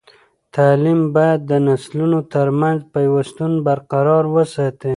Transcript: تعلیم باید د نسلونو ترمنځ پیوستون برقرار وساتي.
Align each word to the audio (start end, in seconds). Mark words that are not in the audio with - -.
تعلیم 0.55 0.99
باید 1.15 1.39
د 1.51 1.51
نسلونو 1.67 2.19
ترمنځ 2.33 2.79
پیوستون 2.95 3.51
برقرار 3.67 4.23
وساتي. 4.35 4.89